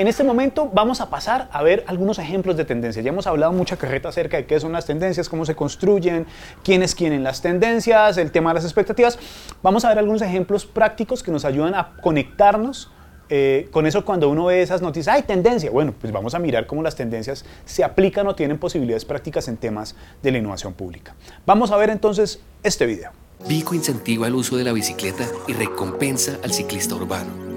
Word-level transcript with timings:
En 0.00 0.08
este 0.08 0.24
momento 0.24 0.70
vamos 0.72 1.02
a 1.02 1.10
pasar 1.10 1.50
a 1.52 1.62
ver 1.62 1.84
algunos 1.86 2.18
ejemplos 2.18 2.56
de 2.56 2.64
tendencias. 2.64 3.04
Ya 3.04 3.10
hemos 3.10 3.26
hablado 3.26 3.52
mucha 3.52 3.76
carreta 3.76 4.08
acerca 4.08 4.38
de 4.38 4.46
qué 4.46 4.58
son 4.58 4.72
las 4.72 4.86
tendencias, 4.86 5.28
cómo 5.28 5.44
se 5.44 5.54
construyen, 5.54 6.24
quiénes 6.64 6.94
quieren 6.94 7.22
las 7.22 7.42
tendencias, 7.42 8.16
el 8.16 8.32
tema 8.32 8.48
de 8.48 8.54
las 8.54 8.64
expectativas. 8.64 9.18
Vamos 9.62 9.84
a 9.84 9.90
ver 9.90 9.98
algunos 9.98 10.22
ejemplos 10.22 10.64
prácticos 10.64 11.22
que 11.22 11.30
nos 11.30 11.44
ayudan 11.44 11.74
a 11.74 11.96
conectarnos 12.00 12.90
eh, 13.28 13.68
con 13.72 13.86
eso 13.86 14.06
cuando 14.06 14.30
uno 14.30 14.46
ve 14.46 14.62
esas 14.62 14.80
noticias, 14.80 15.14
hay 15.14 15.22
tendencia. 15.24 15.70
Bueno, 15.70 15.92
pues 16.00 16.14
vamos 16.14 16.34
a 16.34 16.38
mirar 16.38 16.66
cómo 16.66 16.82
las 16.82 16.96
tendencias 16.96 17.44
se 17.66 17.84
aplican 17.84 18.26
o 18.26 18.34
tienen 18.34 18.56
posibilidades 18.56 19.04
prácticas 19.04 19.48
en 19.48 19.58
temas 19.58 19.96
de 20.22 20.32
la 20.32 20.38
innovación 20.38 20.72
pública. 20.72 21.14
Vamos 21.44 21.72
a 21.72 21.76
ver 21.76 21.90
entonces 21.90 22.40
este 22.62 22.86
video. 22.86 23.10
Vico 23.46 23.74
incentiva 23.74 24.28
el 24.28 24.34
uso 24.34 24.56
de 24.56 24.64
la 24.64 24.72
bicicleta 24.72 25.26
y 25.46 25.52
recompensa 25.52 26.38
al 26.42 26.54
ciclista 26.54 26.94
urbano. 26.94 27.49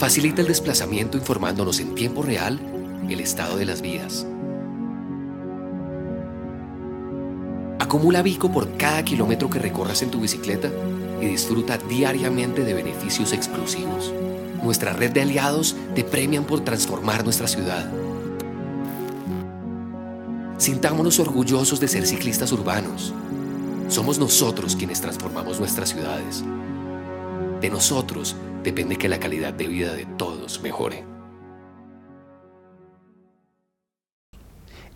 Facilita 0.00 0.40
el 0.40 0.48
desplazamiento 0.48 1.18
informándonos 1.18 1.78
en 1.78 1.94
tiempo 1.94 2.22
real 2.22 2.58
el 3.06 3.20
estado 3.20 3.58
de 3.58 3.66
las 3.66 3.82
vías. 3.82 4.26
Acumula 7.78 8.22
Vico 8.22 8.50
por 8.50 8.78
cada 8.78 9.04
kilómetro 9.04 9.50
que 9.50 9.58
recorras 9.58 10.00
en 10.00 10.10
tu 10.10 10.18
bicicleta 10.22 10.70
y 11.20 11.26
disfruta 11.26 11.76
diariamente 11.76 12.64
de 12.64 12.72
beneficios 12.72 13.34
exclusivos. 13.34 14.10
Nuestra 14.62 14.94
red 14.94 15.10
de 15.10 15.20
aliados 15.20 15.76
te 15.94 16.02
premian 16.02 16.44
por 16.44 16.60
transformar 16.60 17.22
nuestra 17.22 17.46
ciudad. 17.46 17.92
Sintámonos 20.56 21.18
orgullosos 21.18 21.78
de 21.78 21.88
ser 21.88 22.06
ciclistas 22.06 22.52
urbanos. 22.52 23.12
Somos 23.88 24.18
nosotros 24.18 24.76
quienes 24.76 25.02
transformamos 25.02 25.58
nuestras 25.58 25.90
ciudades. 25.90 26.42
De 27.60 27.68
nosotros 27.68 28.34
depende 28.62 28.96
que 28.96 29.08
la 29.08 29.18
calidad 29.18 29.52
de 29.52 29.66
vida 29.66 29.94
de 29.94 30.06
todos 30.16 30.60
mejore. 30.62 31.04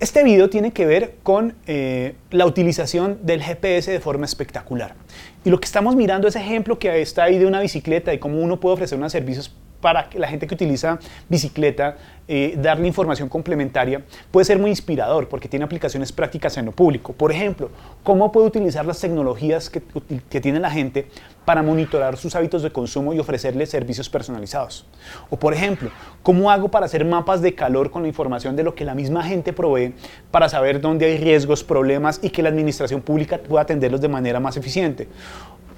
Este 0.01 0.25
video 0.25 0.51
tiene 0.51 0.73
que 0.73 0.87
ver 0.87 1.15
con 1.23 1.55
eh, 1.67 2.17
la 2.31 2.47
utilización 2.47 3.21
del 3.23 3.43
GPS 3.43 3.91
de 3.91 4.01
forma 4.01 4.27
espectacular. 4.27 4.97
Y 5.45 5.51
lo 5.51 5.61
que 5.61 5.67
estamos 5.67 5.95
mirando 5.95 6.27
es 6.27 6.37
ejemplo 6.37 6.79
que 6.79 7.01
está 7.01 7.25
ahí 7.25 7.39
de 7.39 7.47
una 7.47 7.61
bicicleta 7.61 8.13
y 8.13 8.19
cómo 8.19 8.41
uno 8.41 8.59
puede 8.59 8.75
ofrecer 8.75 8.99
unos 8.99 9.13
servicios 9.13 9.55
para 9.85 10.09
la 10.15 10.27
gente 10.27 10.47
que 10.47 10.55
utiliza 10.55 10.99
bicicleta, 11.29 11.99
eh, 12.27 12.55
darle 12.57 12.87
información 12.87 13.29
complementaria, 13.29 14.03
puede 14.31 14.47
ser 14.47 14.59
muy 14.59 14.71
inspirador 14.71 15.29
porque 15.29 15.47
tiene 15.47 15.67
aplicaciones 15.67 16.11
prácticas 16.11 16.57
en 16.57 16.65
lo 16.65 16.73
público. 16.73 17.13
Por 17.13 17.31
ejemplo, 17.31 17.69
cómo 18.03 18.33
puede 18.33 18.47
utilizar 18.47 18.87
las 18.87 18.99
tecnologías 18.99 19.69
que, 19.69 19.83
que 20.31 20.41
tiene 20.41 20.59
la 20.59 20.71
gente 20.71 21.07
para 21.45 21.63
monitorar 21.63 22.17
sus 22.17 22.35
hábitos 22.35 22.63
de 22.63 22.71
consumo 22.71 23.13
y 23.13 23.19
ofrecerle 23.19 23.67
servicios 23.67 24.09
personalizados. 24.09 24.87
O 25.29 25.37
por 25.37 25.53
ejemplo, 25.53 25.91
cómo 26.23 26.51
hago 26.51 26.71
para 26.71 26.87
hacer 26.87 27.05
mapas 27.05 27.43
de 27.43 27.55
calor 27.55 27.91
con 27.91 28.01
la 28.01 28.09
información 28.09 28.57
de 28.57 28.63
lo 28.63 28.75
que 28.75 28.87
la 28.87 28.95
misma 28.95 29.23
gente 29.23 29.53
provee 29.53 29.93
para 30.31 30.49
saber 30.49 30.81
dónde 30.81 31.05
hay 31.05 31.19
riesgos, 31.19 31.63
problemas 31.63 32.21
y 32.23 32.31
que 32.31 32.43
la 32.43 32.49
administración 32.49 33.03
pública 33.03 33.37
pueda 33.37 33.65
atenderlos 33.65 34.01
de 34.01 34.09
manera 34.09 34.41
más 34.41 34.57
eficiente. 34.57 35.09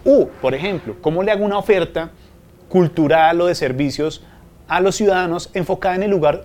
O, 0.04 0.28
por 0.28 0.54
ejemplo, 0.54 0.94
cómo 1.00 1.24
le 1.24 1.32
hago 1.32 1.44
una 1.44 1.58
oferta 1.58 2.12
cultural 2.68 3.40
o 3.40 3.46
de 3.46 3.54
servicios 3.54 4.22
a 4.68 4.80
los 4.80 4.96
ciudadanos 4.96 5.50
enfocada 5.54 5.96
en 5.96 6.02
el 6.02 6.10
lugar 6.10 6.44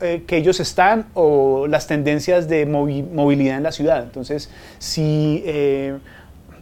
eh, 0.00 0.24
que 0.26 0.36
ellos 0.36 0.60
están 0.60 1.06
o 1.14 1.66
las 1.66 1.86
tendencias 1.86 2.48
de 2.48 2.66
movilidad 2.66 3.56
en 3.56 3.62
la 3.62 3.72
ciudad. 3.72 4.02
Entonces, 4.02 4.50
si 4.78 5.42
eh, 5.46 5.98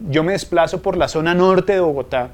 yo 0.09 0.23
me 0.23 0.33
desplazo 0.33 0.81
por 0.81 0.97
la 0.97 1.07
zona 1.07 1.33
norte 1.33 1.73
de 1.73 1.79
Bogotá 1.79 2.29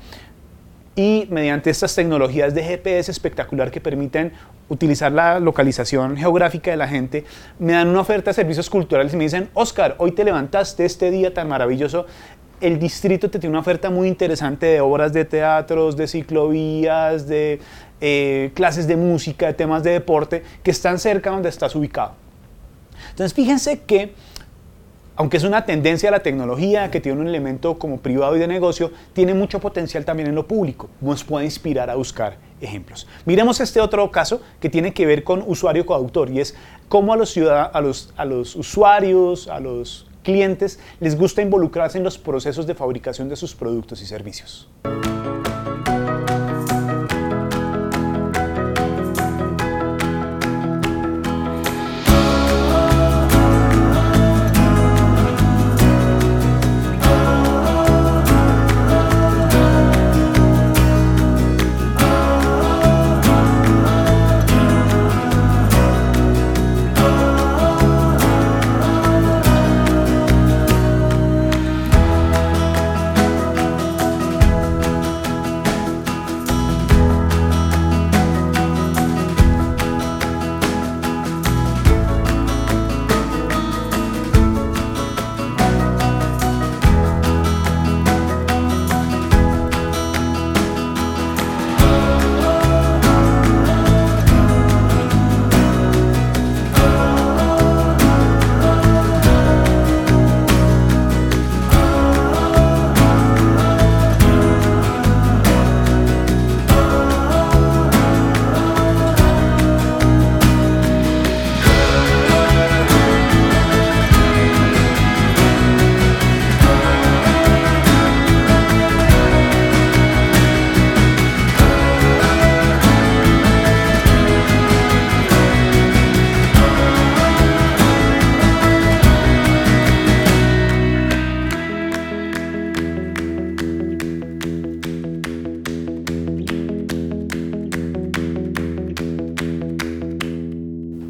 y 0.96 1.28
mediante 1.30 1.70
estas 1.70 1.96
tecnologías 1.96 2.54
de 2.54 2.64
GPS 2.64 3.12
espectacular 3.12 3.72
que 3.72 3.82
permiten 3.82 4.34
utilizar 4.70 5.12
la 5.12 5.40
localización 5.40 6.18
geográfica 6.18 6.72
de 6.72 6.78
la 6.78 6.88
gente, 6.88 7.26
me 7.60 7.74
dan 7.74 7.88
una 7.88 8.02
oferta 8.02 8.32
de 8.32 8.36
servicios 8.36 8.70
culturales 8.70 9.14
y 9.14 9.18
me 9.18 9.24
dicen, 9.24 9.50
Oscar, 9.54 9.96
hoy 9.98 10.12
te 10.12 10.24
levantaste 10.24 10.86
este 10.86 11.12
día 11.12 11.34
tan 11.34 11.48
maravilloso 11.48 12.06
el 12.64 12.80
distrito 12.80 13.30
te 13.30 13.40
tiene 13.40 13.52
una 13.52 13.60
oferta 13.60 13.90
muy 13.90 14.08
interesante 14.08 14.68
de 14.68 14.80
obras 14.80 15.12
de 15.12 15.26
teatros, 15.26 15.98
de 15.98 16.08
ciclovías, 16.08 17.28
de 17.28 17.60
eh, 18.00 18.52
clases 18.54 18.88
de 18.88 18.96
música, 18.96 19.48
de 19.48 19.54
temas 19.54 19.84
de 19.84 19.92
deporte, 19.92 20.44
que 20.64 20.72
están 20.72 20.98
cerca 20.98 21.30
donde 21.30 21.50
estás 21.50 21.76
ubicado. 21.76 22.14
Entonces 23.10 23.34
fíjense 23.34 23.82
que, 23.82 24.14
aunque 25.18 25.36
es 25.36 25.44
una 25.44 25.66
tendencia 25.66 26.08
a 26.08 26.14
la 26.14 26.22
tecnología, 26.22 26.90
que 26.90 27.02
tiene 27.02 27.20
un 27.20 27.28
elemento 27.28 27.78
como 27.78 27.98
privado 27.98 28.38
y 28.38 28.40
de 28.40 28.48
negocio, 28.48 28.94
tiene 29.12 29.34
mucho 29.34 29.60
potencial 29.60 30.06
también 30.06 30.30
en 30.30 30.36
lo 30.36 30.48
público. 30.48 30.90
Nos 31.02 31.26
puede 31.26 31.44
inspirar 31.44 31.90
a 31.90 31.96
buscar 31.96 32.38
ejemplos. 32.62 33.08
Miremos 33.26 33.60
este 33.60 33.82
otro 33.82 34.10
caso 34.10 34.42
que 34.62 34.70
tiene 34.70 34.94
que 34.94 35.06
ver 35.06 35.26
con 35.26 35.44
usuario 35.46 35.86
coautor 35.86 36.30
y 36.30 36.40
es 36.40 36.56
cómo 36.88 37.12
a 37.12 37.18
los, 37.18 37.36
a 37.38 37.82
los, 37.82 38.14
a 38.16 38.24
los 38.24 38.56
usuarios, 38.56 39.50
a 39.50 39.60
los 39.60 40.08
clientes 40.24 40.80
les 41.00 41.16
gusta 41.16 41.42
involucrarse 41.42 41.98
en 41.98 42.04
los 42.04 42.18
procesos 42.18 42.66
de 42.66 42.76
fabricación 42.76 43.30
de 43.30 43.36
sus 43.36 43.54
productos 43.54 44.02
y 44.02 44.06
servicios. 44.06 44.70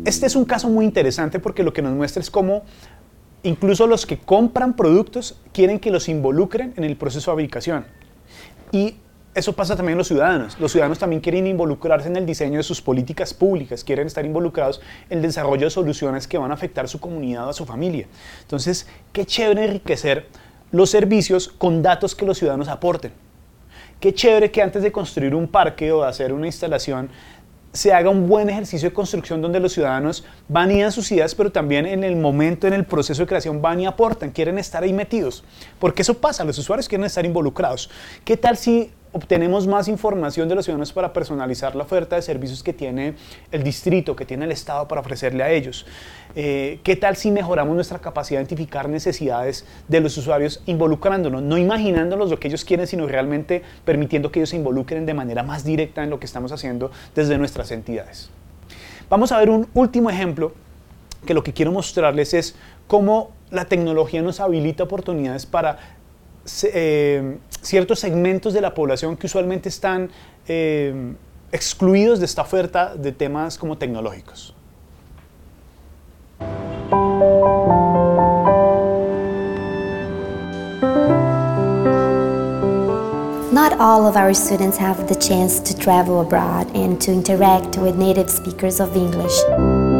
Este 0.05 0.25
es 0.25 0.35
un 0.35 0.43
caso 0.43 0.69
muy 0.69 0.85
interesante 0.85 1.39
porque 1.39 1.63
lo 1.63 1.71
que 1.71 1.81
nos 1.81 1.93
muestra 1.93 2.21
es 2.21 2.29
cómo 2.29 2.63
incluso 3.43 3.87
los 3.87 4.05
que 4.05 4.17
compran 4.17 4.75
productos 4.75 5.39
quieren 5.53 5.79
que 5.79 5.91
los 5.91 6.09
involucren 6.09 6.73
en 6.75 6.83
el 6.83 6.97
proceso 6.97 7.31
de 7.31 7.35
fabricación. 7.35 7.85
Y 8.71 8.95
eso 9.33 9.53
pasa 9.53 9.75
también 9.75 9.93
en 9.93 9.99
los 9.99 10.07
ciudadanos. 10.07 10.59
Los 10.59 10.71
ciudadanos 10.71 10.99
también 10.99 11.21
quieren 11.21 11.47
involucrarse 11.47 12.07
en 12.07 12.17
el 12.17 12.25
diseño 12.25 12.57
de 12.57 12.63
sus 12.63 12.81
políticas 12.81 13.33
públicas, 13.33 13.83
quieren 13.83 14.07
estar 14.07 14.25
involucrados 14.25 14.81
en 15.09 15.19
el 15.19 15.23
desarrollo 15.23 15.65
de 15.65 15.71
soluciones 15.71 16.27
que 16.27 16.37
van 16.37 16.51
a 16.51 16.53
afectar 16.53 16.85
a 16.85 16.87
su 16.87 16.99
comunidad 16.99 17.47
o 17.47 17.49
a 17.49 17.53
su 17.53 17.65
familia. 17.65 18.07
Entonces, 18.41 18.87
qué 19.11 19.25
chévere 19.25 19.65
enriquecer 19.65 20.27
los 20.71 20.89
servicios 20.89 21.47
con 21.47 21.81
datos 21.81 22.13
que 22.13 22.25
los 22.25 22.37
ciudadanos 22.37 22.67
aporten. 22.67 23.13
Qué 23.99 24.13
chévere 24.13 24.51
que 24.51 24.61
antes 24.61 24.83
de 24.83 24.91
construir 24.91 25.33
un 25.33 25.47
parque 25.47 25.91
o 25.91 26.03
hacer 26.03 26.33
una 26.33 26.45
instalación 26.45 27.09
se 27.73 27.91
haga 27.91 28.09
un 28.09 28.27
buen 28.27 28.49
ejercicio 28.49 28.89
de 28.89 28.93
construcción 28.93 29.41
donde 29.41 29.59
los 29.59 29.73
ciudadanos 29.73 30.23
van 30.47 30.71
y 30.71 30.81
dan 30.81 30.91
sus 30.91 31.11
ideas, 31.11 31.33
pero 31.33 31.51
también 31.51 31.87
en 31.87 32.03
el 32.03 32.15
momento, 32.15 32.67
en 32.67 32.73
el 32.73 32.85
proceso 32.85 33.23
de 33.23 33.27
creación, 33.27 33.61
van 33.61 33.79
y 33.79 33.87
aportan, 33.87 34.29
quieren 34.29 34.59
estar 34.59 34.83
ahí 34.83 34.93
metidos. 34.93 35.43
Porque 35.79 36.03
eso 36.03 36.13
pasa, 36.13 36.43
los 36.43 36.57
usuarios 36.59 36.87
quieren 36.87 37.05
estar 37.05 37.25
involucrados. 37.25 37.89
¿Qué 38.23 38.37
tal 38.37 38.57
si 38.57 38.91
obtenemos 39.13 39.67
más 39.67 39.87
información 39.87 40.49
de 40.49 40.55
los 40.55 40.65
ciudadanos 40.65 40.91
para 40.91 41.13
personalizar 41.13 41.75
la 41.75 41.83
oferta 41.83 42.15
de 42.15 42.21
servicios 42.21 42.63
que 42.63 42.73
tiene 42.73 43.15
el 43.51 43.63
distrito, 43.63 44.15
que 44.15 44.25
tiene 44.25 44.45
el 44.45 44.51
Estado 44.51 44.87
para 44.87 45.01
ofrecerle 45.01 45.43
a 45.43 45.51
ellos? 45.51 45.85
Eh, 46.35 46.79
¿Qué 46.83 46.95
tal 46.95 47.15
si 47.15 47.29
mejoramos 47.31 47.75
nuestra 47.75 47.99
capacidad 47.99 48.39
de 48.39 48.43
identificar 48.43 48.89
necesidades 48.89 49.65
de 49.87 50.01
los 50.01 50.17
usuarios 50.17 50.61
involucrándonos, 50.65 51.43
no 51.43 51.57
imaginándonos 51.57 52.31
lo 52.31 52.39
que 52.39 52.47
ellos 52.47 52.65
quieren, 52.65 52.87
sino 52.87 53.07
realmente 53.07 53.61
permitiendo 53.85 54.31
que 54.31 54.39
ellos 54.39 54.49
se 54.49 54.57
involucren 54.57 55.05
de 55.05 55.13
manera 55.13 55.43
más 55.43 55.63
directa 55.63 56.03
en 56.03 56.09
lo 56.09 56.19
que 56.19 56.25
estamos 56.25 56.51
haciendo 56.51 56.91
desde 57.15 57.37
nuestras 57.37 57.71
entidades? 57.71 58.31
Vamos 59.09 59.31
a 59.31 59.37
ver 59.37 59.51
un 59.51 59.67
último 59.75 60.09
ejemplo 60.09 60.53
que 61.25 61.35
lo 61.35 61.43
que 61.43 61.53
quiero 61.53 61.71
mostrarles 61.71 62.33
es 62.33 62.55
cómo 62.87 63.31
la 63.51 63.65
tecnología 63.65 64.23
nos 64.23 64.39
habilita 64.39 64.83
oportunidades 64.83 65.45
para 65.45 65.77
eh, 66.63 67.37
ciertos 67.61 67.99
segmentos 67.99 68.53
de 68.53 68.61
la 68.61 68.73
población 68.73 69.15
que 69.15 69.27
usualmente 69.27 69.69
están 69.69 70.09
eh, 70.47 71.13
excluidos 71.51 72.19
de 72.19 72.25
esta 72.25 72.41
oferta 72.41 72.95
de 72.95 73.11
temas 73.11 73.57
como 73.57 73.77
tecnológicos. 73.77 74.53
Not 83.53 83.79
all 83.79 84.07
of 84.07 84.17
our 84.17 84.33
students 84.33 84.77
have 84.77 85.07
the 85.07 85.15
chance 85.15 85.59
to 85.59 85.77
travel 85.77 86.21
abroad 86.21 86.75
and 86.75 86.99
to 87.01 87.11
interact 87.11 87.77
with 87.77 87.95
native 87.95 88.29
speakers 88.29 88.79
of 88.79 88.97
English. 88.97 89.92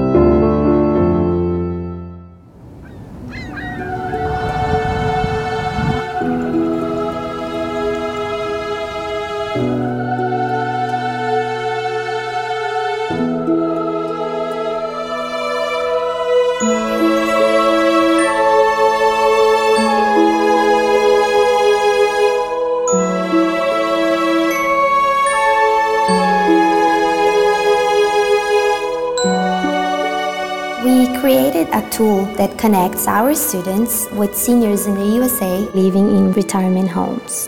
Tool 31.94 32.26
that 32.38 32.58
connects 32.58 33.08
our 33.08 33.36
students 33.36 34.10
with 34.14 34.36
seniors 34.36 34.88
in 34.88 34.96
the 34.96 35.06
USA 35.06 35.60
living 35.76 36.10
in 36.10 36.34
retirement 36.34 36.90
homes. 36.90 37.48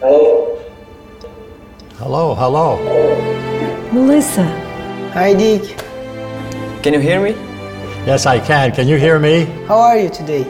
Hello? 0.00 0.58
Hello, 1.96 2.34
hello. 2.34 2.76
Melissa. 3.90 4.44
Hi, 5.14 5.32
Dick. 5.32 5.78
Can 6.82 6.92
you 6.92 7.00
hear 7.00 7.22
me? 7.22 7.30
Yes, 8.04 8.26
I 8.26 8.38
can. 8.38 8.72
Can 8.72 8.86
you 8.86 8.96
hear 8.96 9.18
me? 9.18 9.44
How 9.66 9.78
are 9.78 9.96
you 9.96 10.10
today? 10.10 10.44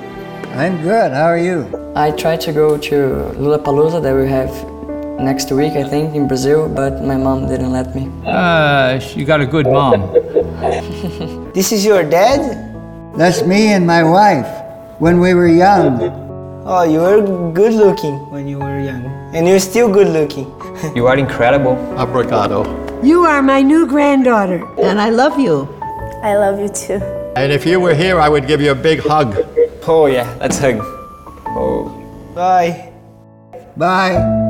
I'm 0.55 0.83
good. 0.83 1.13
How 1.13 1.27
are 1.27 1.39
you? 1.39 1.71
I 1.95 2.11
tried 2.11 2.41
to 2.43 2.53
go 2.53 2.77
to 2.79 2.95
Lollapalooza 3.39 4.03
that 4.03 4.15
we 4.17 4.29
have 4.29 4.72
next 5.23 5.51
week, 5.53 5.73
I 5.73 5.85
think, 5.89 6.15
in 6.15 6.29
Brazil, 6.29 6.69
but 6.69 7.03
my 7.03 7.17
mom 7.17 7.49
didn't 7.49 7.73
let 7.73 7.95
me. 7.95 8.11
Uh, 8.27 9.01
you 9.15 9.25
got 9.25 9.41
a 9.41 9.47
good 9.47 9.67
mom. 9.67 10.03
This 11.55 11.71
is 11.73 11.85
your 11.85 12.03
dad? 12.03 12.41
That's 13.17 13.43
me 13.45 13.73
and 13.73 13.87
my 13.87 14.03
wife 14.03 14.49
when 14.99 15.21
we 15.21 15.35
were 15.35 15.49
young. 15.49 16.01
Oh, 16.65 16.83
you 16.83 17.01
were 17.01 17.53
good 17.53 17.75
looking 17.75 18.19
when 18.31 18.49
you 18.49 18.59
were 18.59 18.81
young. 18.81 19.05
And 19.35 19.47
you're 19.47 19.61
still 19.61 19.93
good 19.93 20.09
looking. 20.09 20.49
You 20.97 21.07
are 21.07 21.17
incredible. 21.19 21.77
Obrigado. 22.01 22.65
You 23.05 23.25
are 23.27 23.43
my 23.43 23.61
new 23.63 23.87
granddaughter. 23.87 24.65
And 24.81 25.01
I 25.01 25.11
love 25.11 25.39
you. 25.39 25.69
I 26.23 26.37
love 26.37 26.59
you 26.59 26.69
too. 26.69 27.01
And 27.37 27.53
if 27.53 27.67
you 27.67 27.79
were 27.81 27.95
here, 27.95 28.19
I 28.21 28.29
would 28.29 28.47
give 28.47 28.61
you 28.61 28.71
a 28.73 28.75
big 28.75 29.01
hug. 29.01 29.37
Oh, 29.87 30.07
yeah, 30.07 30.27
let's 30.41 30.59
hug. 30.59 30.81
Oh. 31.55 31.93
Bye. 32.35 32.93
Bye. 33.77 34.42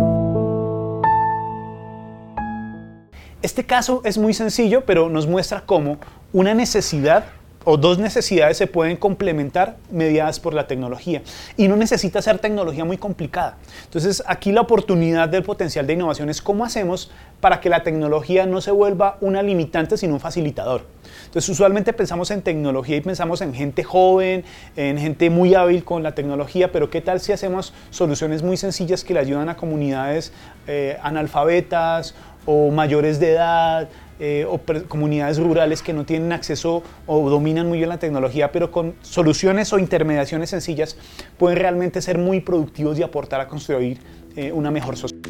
Este 3.43 3.65
caso 3.65 4.03
es 4.05 4.19
muy 4.19 4.35
sencillo, 4.35 4.85
pero 4.87 5.09
nos 5.09 5.27
muestra 5.27 5.63
cómo 5.67 5.99
una 6.33 6.55
necesidad 6.55 7.25
o 7.65 7.77
dos 7.77 7.99
necesidades 7.99 8.57
se 8.57 8.67
pueden 8.67 8.97
complementar 8.97 9.77
mediadas 9.91 10.41
por 10.41 10.55
la 10.55 10.67
tecnología. 10.67 11.23
Y 11.57 11.69
no 11.69 11.77
necesita 11.77 12.23
ser 12.23 12.39
tecnología 12.39 12.85
muy 12.85 12.97
complicada. 12.97 13.57
Entonces, 13.85 14.23
aquí 14.27 14.53
la 14.53 14.61
oportunidad 14.61 15.29
del 15.29 15.43
potencial 15.43 15.87
de 15.87 15.93
innovación 15.95 16.29
es 16.29 16.43
cómo 16.43 16.65
hacemos 16.65 17.11
para 17.41 17.61
que 17.61 17.69
la 17.69 17.83
tecnología 17.83 18.47
no 18.47 18.61
se 18.61 18.71
vuelva 18.71 19.19
una 19.21 19.43
limitante, 19.43 19.97
sino 19.97 20.15
un 20.15 20.21
facilitador. 20.21 20.87
Entonces, 21.27 21.49
usualmente 21.49 21.93
pensamos 21.93 22.31
en 22.31 22.43
tecnología 22.43 22.97
y 22.97 23.01
pensamos 23.01 23.41
en 23.41 23.55
gente 23.55 23.85
joven, 23.85 24.45
en 24.77 24.99
gente 24.99 25.31
muy 25.31 25.55
hábil 25.55 25.85
con 25.85 26.03
la 26.03 26.15
tecnología, 26.15 26.73
pero 26.73 26.91
¿qué 26.91 27.01
tal 27.01 27.21
si 27.21 27.33
hacemos 27.33 27.73
soluciones 27.91 28.43
muy 28.43 28.57
sencillas 28.57 29.05
que 29.05 29.15
le 29.15 29.21
ayudan 29.21 29.49
a 29.49 29.57
comunidades 29.57 30.33
eh, 30.67 30.99
analfabetas 31.03 32.15
o 32.47 32.71
mayores 32.71 33.21
de 33.21 33.33
edad, 33.33 33.89
eh, 34.21 34.47
o 34.49 34.61
comunidades 34.89 35.39
rurales 35.39 35.83
que 35.83 35.93
no 35.93 36.05
tienen 36.05 36.33
acceso 36.33 36.83
o 37.07 37.29
dominan 37.29 37.69
muy 37.69 37.79
bien 37.79 37.89
la 37.89 37.99
tecnología, 37.99 38.53
pero 38.53 38.71
con 38.71 38.95
soluciones 39.03 39.73
o 39.73 39.79
intermediaciones 39.79 40.51
sencillas 40.51 40.97
pueden 41.39 41.59
realmente 41.59 42.01
ser 42.01 42.19
muy 42.19 42.41
productivos 42.41 42.99
y 42.99 43.03
aportar 43.03 43.41
a 43.41 43.49
construir 43.49 43.99
eh, 44.37 44.53
una 44.53 44.71
mejor 44.71 44.97
sociedad. 44.97 45.29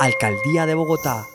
Alcaldía 0.00 0.64
de 0.64 0.74
Bogotá 0.74 1.26